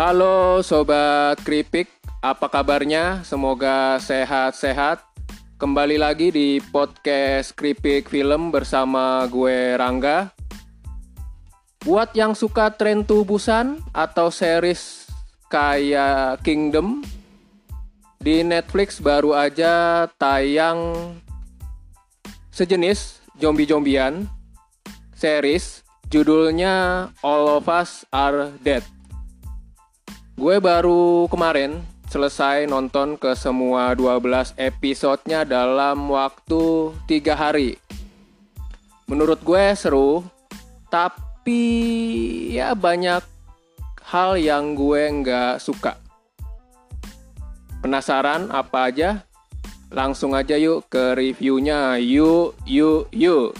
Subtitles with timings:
[0.00, 1.92] Halo sobat Kripik,
[2.24, 3.20] apa kabarnya?
[3.20, 5.04] Semoga sehat-sehat.
[5.60, 10.32] Kembali lagi di podcast Kripik Film bersama gue Rangga.
[11.84, 15.04] Buat yang suka tren tubusan atau series
[15.52, 17.04] kayak Kingdom,
[18.24, 21.12] di Netflix baru aja tayang
[22.48, 24.24] sejenis zombie-zombian
[25.12, 28.99] series judulnya All of Us Are Dead.
[30.38, 37.78] Gue baru kemarin selesai nonton ke semua 12 episodenya dalam waktu 3 hari.
[39.06, 40.26] Menurut gue seru,
[40.90, 41.62] tapi
[42.54, 43.22] ya banyak
[44.10, 45.98] hal yang gue nggak suka.
[47.80, 49.22] Penasaran apa aja?
[49.90, 51.98] Langsung aja yuk ke reviewnya.
[51.98, 53.54] Yuk, yuk, yuk.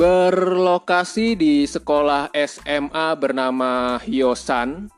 [0.00, 4.88] Berlokasi di sekolah SMA bernama Hyosan,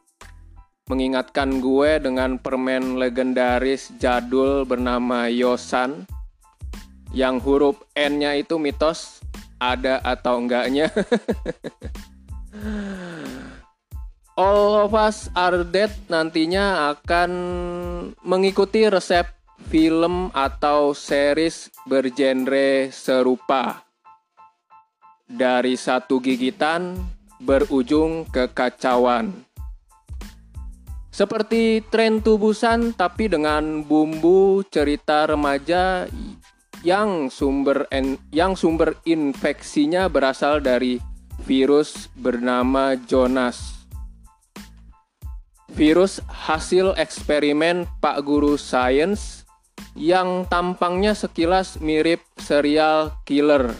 [0.86, 6.06] mengingatkan gue dengan permen legendaris jadul bernama Yosan,
[7.10, 9.18] yang huruf N-nya itu mitos,
[9.58, 10.86] ada atau enggaknya.
[14.38, 17.30] All of Us Are Dead nantinya akan
[18.22, 19.26] mengikuti resep
[19.66, 23.82] film atau series bergenre serupa
[25.32, 27.00] dari satu gigitan
[27.40, 29.32] berujung kekacauan.
[31.12, 36.08] Seperti tren tubusan tapi dengan bumbu cerita remaja
[36.80, 40.96] yang sumber en, yang sumber infeksinya berasal dari
[41.44, 43.84] virus bernama Jonas.
[45.72, 49.44] Virus hasil eksperimen Pak Guru Sains
[49.92, 53.72] yang tampangnya sekilas mirip serial killer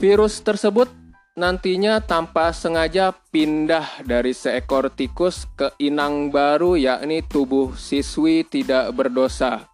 [0.00, 0.88] Virus tersebut
[1.36, 9.68] nantinya tanpa sengaja pindah dari seekor tikus ke inang baru yakni tubuh siswi tidak berdosa.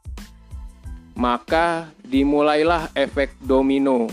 [1.14, 4.10] Maka dimulailah efek domino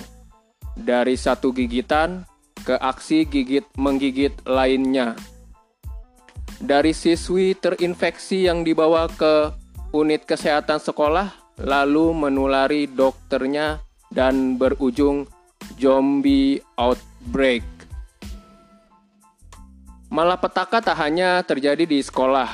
[0.78, 2.30] dari satu gigitan
[2.62, 5.18] ke aksi gigit menggigit lainnya.
[6.62, 9.50] Dari siswi terinfeksi yang dibawa ke
[9.98, 13.82] unit kesehatan sekolah lalu menulari dokternya
[14.14, 15.26] dan berujung
[15.80, 17.66] zombie outbreak.
[20.14, 22.50] Malapetaka tak hanya terjadi di sekolah,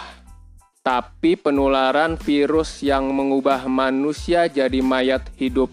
[0.79, 5.67] tapi penularan virus yang mengubah manusia jadi mayat hidup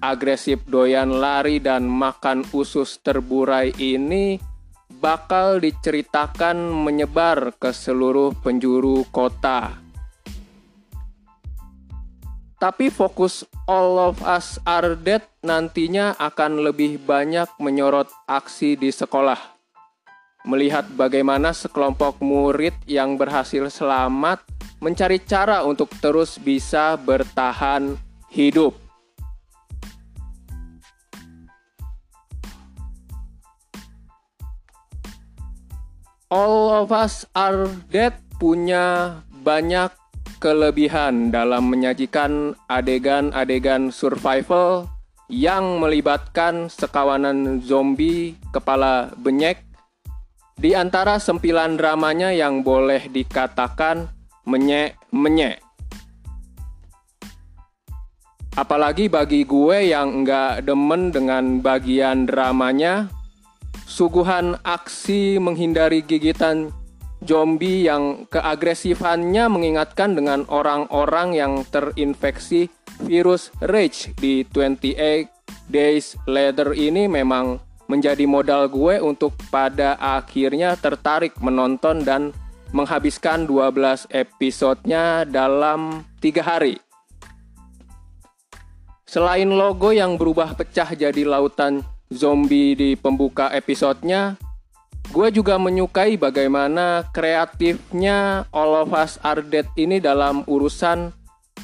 [0.00, 4.40] agresif doyan lari dan makan usus terburai ini
[5.00, 9.89] bakal diceritakan menyebar ke seluruh penjuru kota.
[12.60, 19.40] Tapi fokus All of Us Are Dead nantinya akan lebih banyak menyorot aksi di sekolah.
[20.44, 24.44] Melihat bagaimana sekelompok murid yang berhasil selamat
[24.76, 27.96] mencari cara untuk terus bisa bertahan
[28.28, 28.76] hidup.
[36.28, 39.99] All of Us Are Dead punya banyak
[40.40, 44.88] kelebihan dalam menyajikan adegan-adegan survival
[45.28, 49.62] yang melibatkan sekawanan zombie kepala benyek
[50.56, 54.10] di antara sempilan dramanya yang boleh dikatakan
[54.48, 55.60] menyek-menyek.
[58.58, 63.06] Apalagi bagi gue yang nggak demen dengan bagian dramanya,
[63.86, 66.74] suguhan aksi menghindari gigitan
[67.24, 72.72] zombie yang keagresifannya mengingatkan dengan orang-orang yang terinfeksi
[73.04, 75.28] virus rage di 28
[75.70, 82.30] Days Later ini memang menjadi modal gue untuk pada akhirnya tertarik menonton dan
[82.70, 86.78] menghabiskan 12 episodenya dalam tiga hari.
[89.10, 91.82] Selain logo yang berubah pecah jadi lautan
[92.14, 94.38] zombie di pembuka episodenya,
[95.10, 101.10] Gue juga menyukai bagaimana kreatifnya All of Us Are Dead ini dalam urusan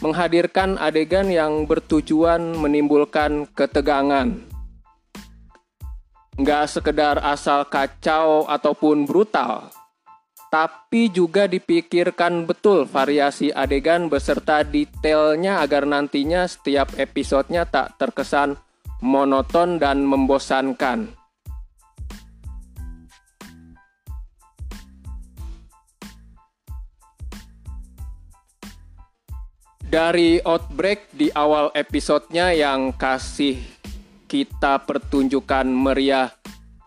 [0.03, 4.35] menghadirkan adegan yang bertujuan menimbulkan ketegangan.
[6.43, 9.71] Nggak sekedar asal kacau ataupun brutal,
[10.51, 18.59] tapi juga dipikirkan betul variasi adegan beserta detailnya agar nantinya setiap episodenya tak terkesan
[19.01, 21.26] monoton dan membosankan.
[29.87, 33.63] Dari outbreak di awal episodenya yang kasih
[34.27, 36.35] kita pertunjukan meriah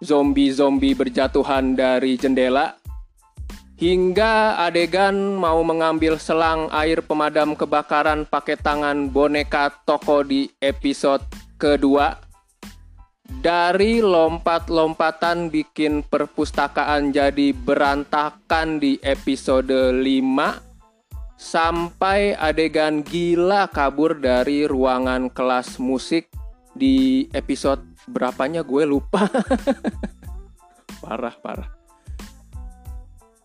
[0.04, 2.76] zombie-zombie berjatuhan dari jendela
[3.80, 11.24] hingga adegan mau mengambil selang air pemadam kebakaran pakai tangan boneka toko di episode
[11.56, 12.20] kedua
[13.40, 20.69] dari lompat-lompatan bikin perpustakaan jadi berantakan di episode 5
[21.40, 26.28] sampai adegan gila kabur dari ruangan kelas musik
[26.76, 27.80] di episode
[28.12, 29.24] berapanya gue lupa.
[31.02, 31.72] parah, parah.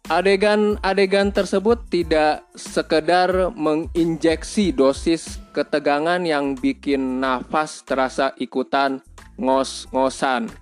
[0.05, 9.01] Adegan-adegan tersebut tidak sekedar menginjeksi dosis ketegangan yang bikin nafas terasa ikutan
[9.41, 10.53] ngos-ngosan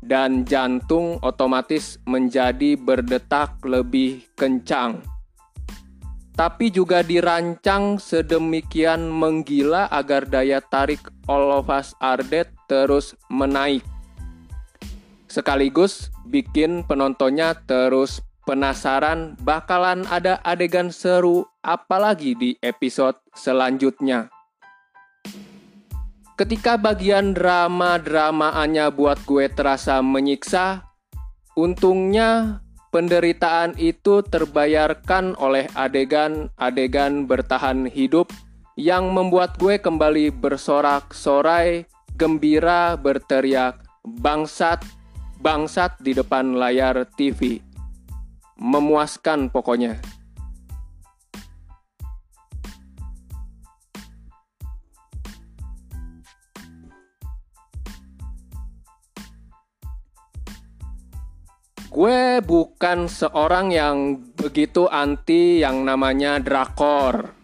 [0.00, 5.11] dan jantung otomatis menjadi berdetak lebih kencang.
[6.32, 13.84] Tapi juga dirancang sedemikian menggila agar daya tarik All of Us Are Dead terus menaik.
[15.28, 24.32] Sekaligus bikin penontonnya terus penasaran bakalan ada adegan seru apalagi di episode selanjutnya.
[26.32, 30.80] Ketika bagian drama-dramaannya buat gue terasa menyiksa,
[31.54, 32.61] untungnya
[32.92, 38.28] penderitaan itu terbayarkan oleh adegan-adegan bertahan hidup
[38.76, 41.88] yang membuat gue kembali bersorak-sorai,
[42.20, 44.84] gembira berteriak, bangsat,
[45.40, 47.64] bangsat di depan layar TV.
[48.60, 49.98] Memuaskan pokoknya.
[61.92, 67.36] Gue bukan seorang yang begitu anti yang namanya drakor.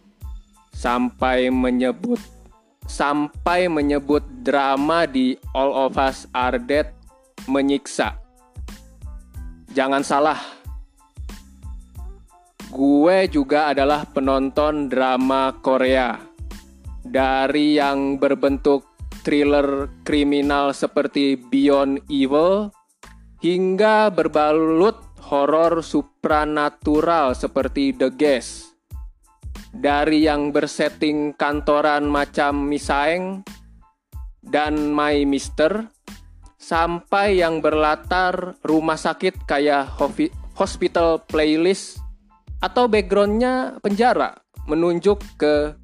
[0.72, 2.16] Sampai menyebut
[2.88, 6.88] sampai menyebut drama di All of Us Are Dead
[7.44, 8.16] menyiksa.
[9.76, 10.40] Jangan salah.
[12.72, 16.16] Gue juga adalah penonton drama Korea.
[17.04, 18.88] Dari yang berbentuk
[19.20, 22.77] thriller kriminal seperti Beyond Evil
[23.38, 24.98] hingga berbalut
[25.30, 28.74] horor supranatural seperti The Guest.
[29.68, 33.44] Dari yang bersetting kantoran macam Misaeng
[34.40, 35.86] dan My Mister
[36.56, 39.92] sampai yang berlatar rumah sakit kayak
[40.56, 42.00] hospital playlist
[42.58, 45.78] atau backgroundnya penjara menunjuk ke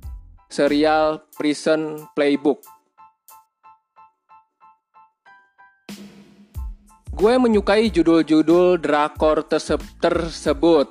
[0.51, 2.74] serial Prison Playbook.
[7.15, 9.47] Gue menyukai judul-judul drakor
[10.03, 10.91] tersebut,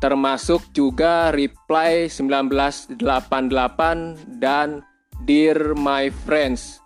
[0.00, 4.80] termasuk juga Reply 1988 dan
[5.28, 6.80] Dear My Friends.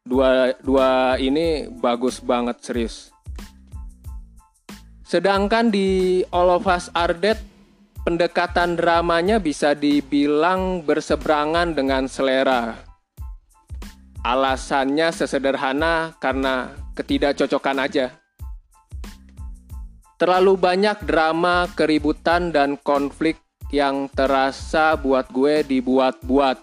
[0.00, 3.12] Dua, dua ini bagus banget serius.
[5.04, 7.36] Sedangkan di All of Us Are Dead,
[8.00, 12.80] pendekatan dramanya bisa dibilang berseberangan dengan selera.
[14.24, 18.10] Alasannya sesederhana karena ketidakcocokan aja.
[20.18, 23.38] Terlalu banyak drama, keributan, dan konflik
[23.70, 26.58] yang terasa buat gue dibuat-buat.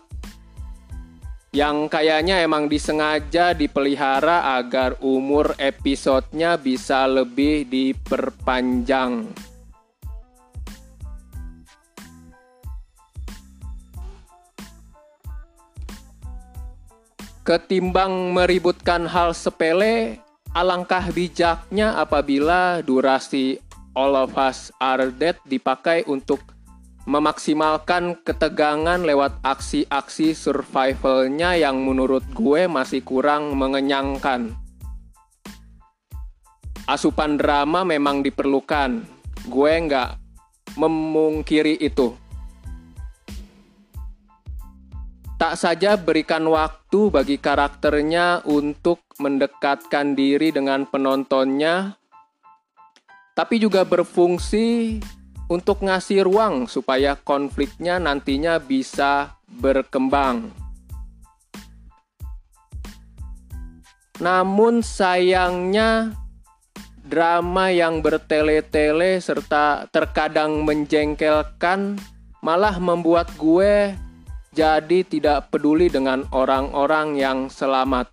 [1.55, 9.31] Yang kayaknya emang disengaja dipelihara agar umur episodenya bisa lebih diperpanjang.
[17.45, 20.24] Ketimbang meributkan hal sepele,
[20.55, 23.59] Alangkah bijaknya apabila durasi
[23.91, 26.39] All of Us Are Dead dipakai untuk
[27.03, 34.55] memaksimalkan ketegangan lewat aksi-aksi survivalnya yang menurut gue masih kurang mengenyangkan.
[36.87, 39.03] Asupan drama memang diperlukan,
[39.51, 40.09] gue nggak
[40.79, 42.15] memungkiri itu.
[45.35, 51.99] Tak saja berikan waktu bagi karakternya untuk mendekatkan diri dengan penontonnya,
[53.35, 54.95] tapi juga berfungsi
[55.51, 60.55] untuk ngasih ruang supaya konfliknya nantinya bisa berkembang.
[64.23, 66.15] Namun sayangnya
[67.03, 71.99] drama yang bertele-tele serta terkadang menjengkelkan
[72.39, 74.04] malah membuat gue
[74.55, 78.07] jadi tidak peduli dengan orang-orang yang selamat.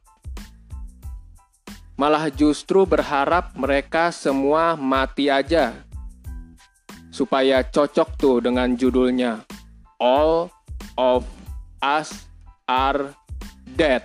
[1.94, 5.70] Malah justru berharap mereka semua mati aja.
[7.14, 9.46] Supaya cocok tuh dengan judulnya.
[10.02, 10.50] All
[10.98, 11.22] of
[11.78, 12.26] us
[12.66, 13.14] are
[13.78, 14.02] dead.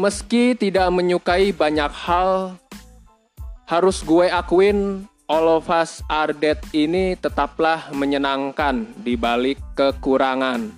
[0.00, 2.56] meski tidak menyukai banyak hal,
[3.66, 10.74] harus gue akuin All of Us Are Dead ini tetaplah menyenangkan di balik kekurangan.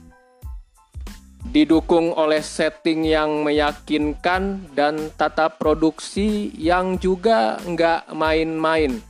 [1.49, 9.01] Didukung oleh setting yang meyakinkan dan tata produksi yang juga nggak main-main.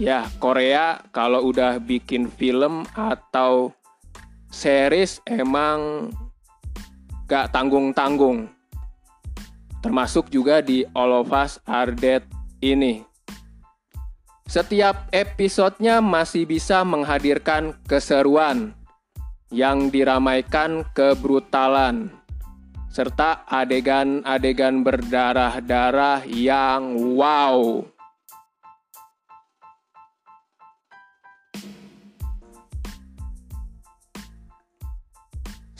[0.00, 3.76] Ya, Korea kalau udah bikin film atau
[4.48, 6.08] series emang
[7.28, 8.48] gak tanggung-tanggung.
[9.84, 12.24] Termasuk juga di All of Us Are Dead
[12.64, 13.05] ini.
[14.46, 18.78] Setiap episodenya masih bisa menghadirkan keseruan
[19.50, 22.14] yang diramaikan kebrutalan
[22.94, 27.82] serta adegan-adegan berdarah-darah yang wow.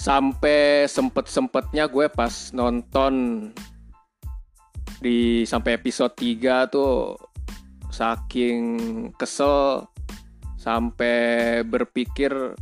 [0.07, 3.15] sampai sempet-sempetnya gue pas nonton
[5.03, 7.19] di sampai episode 3 tuh
[7.91, 8.65] saking
[9.15, 9.87] kesel
[10.59, 12.55] sampai berpikir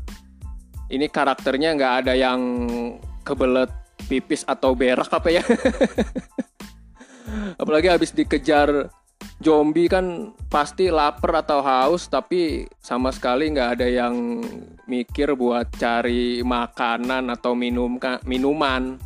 [0.92, 2.40] ini karakternya nggak ada yang
[3.24, 3.72] kebelet
[4.04, 5.42] pipis atau berak apa ya?
[7.60, 8.92] Apalagi habis dikejar
[9.40, 14.44] zombie kan pasti lapar atau haus tapi sama sekali nggak ada yang
[14.84, 17.96] mikir buat cari makanan atau minum
[18.28, 19.00] minuman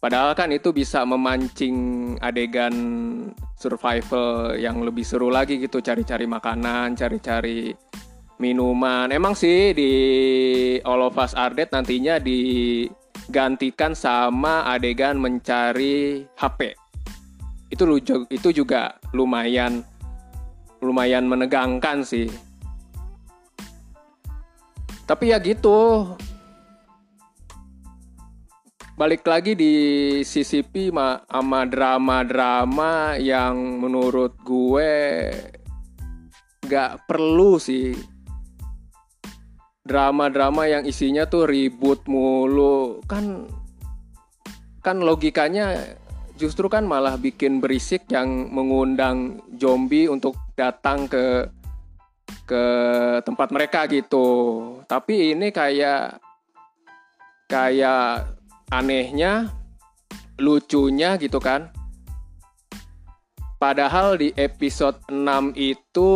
[0.00, 1.76] padahal kan itu bisa memancing
[2.24, 2.74] adegan
[3.54, 7.76] survival yang lebih seru lagi gitu cari-cari makanan cari-cari
[8.40, 9.92] minuman emang sih di
[10.82, 16.72] All of Us Are Dead nantinya digantikan sama adegan mencari HP
[17.70, 17.84] itu
[18.32, 19.84] itu juga lumayan
[20.80, 22.26] lumayan menegangkan sih.
[25.04, 26.08] Tapi ya gitu.
[29.00, 29.74] Balik lagi di
[30.20, 34.92] CCP sama drama-drama yang menurut gue
[36.68, 37.96] gak perlu sih.
[39.80, 43.48] Drama-drama yang isinya tuh ribut mulu kan
[44.84, 45.96] kan logikanya
[46.36, 51.48] justru kan malah bikin berisik yang mengundang zombie untuk datang ke
[52.44, 52.64] ke
[53.24, 54.28] tempat mereka gitu.
[54.84, 56.20] Tapi ini kayak
[57.48, 58.39] kayak
[58.70, 59.50] anehnya
[60.40, 61.70] lucunya gitu kan.
[63.60, 66.12] Padahal di episode 6 itu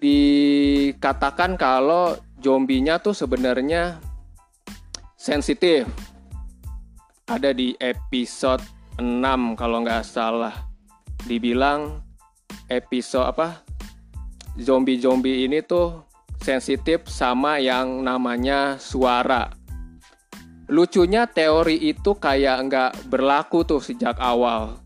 [0.00, 4.00] dikatakan kalau zombinya tuh sebenarnya
[5.14, 5.86] sensitif
[7.30, 8.64] ada di episode
[8.98, 10.66] 6 kalau nggak salah
[11.28, 12.02] dibilang
[12.66, 13.62] episode apa
[14.58, 16.02] zombie-zombie ini tuh
[16.42, 19.61] sensitif sama yang namanya suara.
[20.70, 24.78] Lucunya teori itu kayak nggak berlaku tuh sejak awal.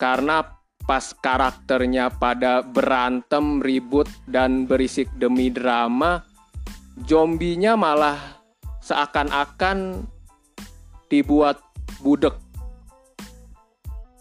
[0.00, 0.42] Karena
[0.82, 6.26] pas karakternya pada berantem, ribut, dan berisik demi drama,
[7.06, 8.18] zombinya malah
[8.82, 10.02] seakan-akan
[11.06, 11.62] dibuat
[12.02, 12.34] budek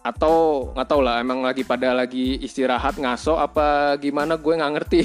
[0.01, 5.01] atau nggak tau lah emang lagi pada lagi istirahat ngaso apa gimana gue nggak ngerti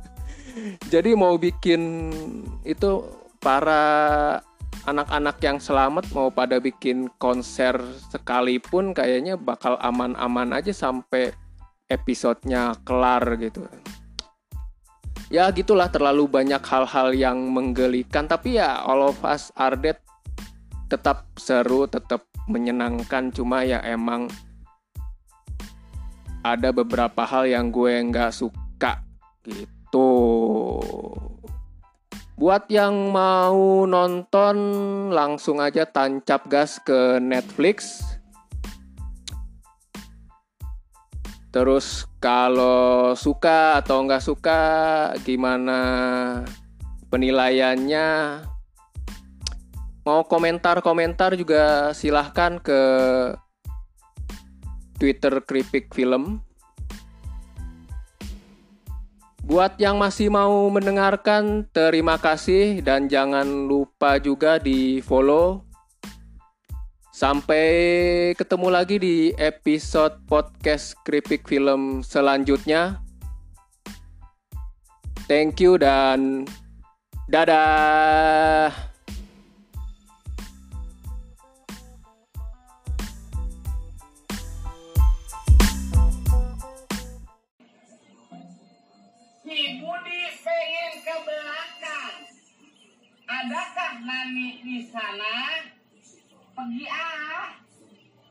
[0.92, 2.10] jadi mau bikin
[2.66, 3.06] itu
[3.38, 4.38] para
[4.86, 7.78] anak-anak yang selamat mau pada bikin konser
[8.10, 11.30] sekalipun kayaknya bakal aman-aman aja sampai
[11.86, 13.62] episodenya kelar gitu
[15.32, 19.96] ya gitulah terlalu banyak hal-hal yang menggelikan tapi ya All of Us Are Dead
[20.92, 23.32] tetap seru, tetap menyenangkan.
[23.32, 24.28] Cuma ya emang
[26.44, 29.00] ada beberapa hal yang gue nggak suka
[29.48, 30.10] gitu.
[32.42, 34.58] Buat yang mau nonton
[35.14, 38.02] langsung aja tancap gas ke Netflix.
[41.54, 44.60] Terus kalau suka atau nggak suka
[45.22, 45.78] gimana
[47.14, 48.42] penilaiannya
[50.02, 52.82] mau komentar-komentar juga silahkan ke
[54.98, 56.42] Twitter Kripik Film.
[59.52, 65.60] Buat yang masih mau mendengarkan, terima kasih dan jangan lupa juga di follow.
[67.12, 67.68] Sampai
[68.32, 73.04] ketemu lagi di episode podcast Kripik Film selanjutnya.
[75.28, 76.48] Thank you dan
[77.28, 78.91] dadah.
[93.42, 95.66] Adakah Nani di sana?
[96.54, 97.61] Pergi ah.